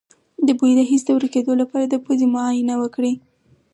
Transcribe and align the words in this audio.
د 0.45 0.47
بوی 0.59 0.71
د 0.77 0.81
حس 0.89 1.01
د 1.05 1.09
ورکیدو 1.17 1.53
لپاره 1.61 1.85
د 1.87 1.95
پوزې 2.03 2.27
معاینه 2.33 2.75
وکړئ 2.81 3.13